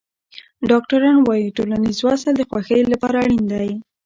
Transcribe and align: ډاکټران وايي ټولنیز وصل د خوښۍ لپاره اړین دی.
ډاکټران 0.69 1.17
وايي 1.27 1.49
ټولنیز 1.57 1.97
وصل 2.07 2.31
د 2.37 2.41
خوښۍ 2.49 2.79
لپاره 2.93 3.17
اړین 3.23 3.43
دی. 3.53 3.71